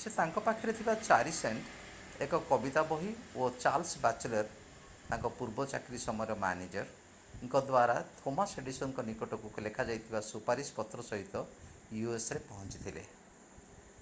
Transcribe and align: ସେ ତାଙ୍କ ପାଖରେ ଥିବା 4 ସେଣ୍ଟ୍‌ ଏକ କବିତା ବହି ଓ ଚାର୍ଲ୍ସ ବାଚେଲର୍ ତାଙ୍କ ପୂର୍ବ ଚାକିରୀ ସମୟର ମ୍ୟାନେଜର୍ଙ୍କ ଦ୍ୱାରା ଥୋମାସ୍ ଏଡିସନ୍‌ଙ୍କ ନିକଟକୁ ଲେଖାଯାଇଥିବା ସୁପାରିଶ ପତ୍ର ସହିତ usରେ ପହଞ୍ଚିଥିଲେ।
ସେ 0.00 0.10
ତାଙ୍କ 0.14 0.40
ପାଖରେ 0.48 0.72
ଥିବା 0.80 0.94
4 1.04 1.30
ସେଣ୍ଟ୍‌ 1.36 2.24
ଏକ 2.26 2.40
କବିତା 2.50 2.82
ବହି 2.90 3.08
ଓ 3.44 3.46
ଚାର୍ଲ୍ସ 3.62 4.02
ବାଚେଲର୍ 4.02 4.52
ତାଙ୍କ 5.12 5.30
ପୂର୍ବ 5.38 5.66
ଚାକିରୀ 5.72 6.02
ସମୟର 6.04 6.36
ମ୍ୟାନେଜର୍ଙ୍କ 6.44 7.64
ଦ୍ୱାରା 7.72 7.96
ଥୋମାସ୍ 8.20 8.54
ଏଡିସନ୍‌ଙ୍କ 8.64 9.06
ନିକଟକୁ 9.10 9.66
ଲେଖାଯାଇଥିବା 9.70 10.24
ସୁପାରିଶ 10.30 10.78
ପତ୍ର 10.82 11.08
ସହିତ 11.10 11.46
usରେ 12.18 12.44
ପହଞ୍ଚିଥିଲେ। 12.52 13.10